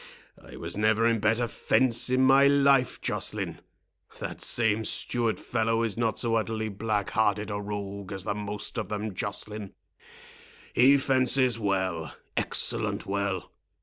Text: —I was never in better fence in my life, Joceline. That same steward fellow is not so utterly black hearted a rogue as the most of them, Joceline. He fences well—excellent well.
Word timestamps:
—I 0.43 0.55
was 0.57 0.75
never 0.75 1.05
in 1.07 1.19
better 1.19 1.47
fence 1.47 2.09
in 2.09 2.23
my 2.23 2.47
life, 2.47 2.99
Joceline. 3.01 3.59
That 4.17 4.41
same 4.41 4.83
steward 4.83 5.39
fellow 5.39 5.83
is 5.83 5.95
not 5.95 6.17
so 6.17 6.33
utterly 6.33 6.69
black 6.69 7.11
hearted 7.11 7.51
a 7.51 7.61
rogue 7.61 8.11
as 8.11 8.23
the 8.23 8.33
most 8.33 8.79
of 8.79 8.87
them, 8.89 9.13
Joceline. 9.13 9.73
He 10.73 10.97
fences 10.97 11.59
well—excellent 11.59 13.05
well. 13.05 13.51